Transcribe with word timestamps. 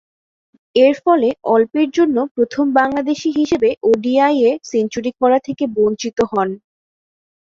এরফলে 0.75 1.29
অল্পের 1.53 1.87
জন্য 1.97 2.17
প্রথম 2.35 2.65
বাংলাদেশী 2.79 3.29
হিসেবে 3.39 3.69
ওডিআইয়ে 3.89 4.49
সেঞ্চুরি 4.69 5.11
করা 5.21 5.37
থেকে 5.47 5.63
বঞ্চিত 5.77 6.17
হন। 6.31 6.49